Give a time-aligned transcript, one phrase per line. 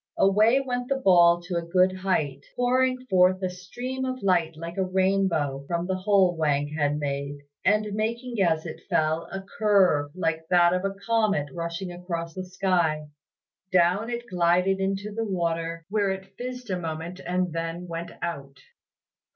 [0.17, 4.75] Away went the ball to a good height, pouring forth a stream of light like
[4.77, 10.09] a rainbow from the hole Wang had made, and making as it fell a curve
[10.15, 13.09] like that of a comet rushing across the sky.
[13.71, 18.57] Down it glided into the water, where it fizzed a moment and then went out.